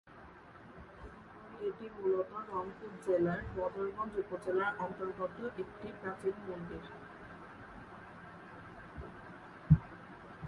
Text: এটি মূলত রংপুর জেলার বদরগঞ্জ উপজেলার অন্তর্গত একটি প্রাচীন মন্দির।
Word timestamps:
এটি 1.61 1.85
মূলত 1.95 2.31
রংপুর 2.51 2.91
জেলার 3.05 3.41
বদরগঞ্জ 3.55 4.13
উপজেলার 4.23 4.71
অন্তর্গত 4.79 5.37
একটি 5.59 5.87
প্রাচীন 6.01 6.35
মন্দির। 6.47 6.83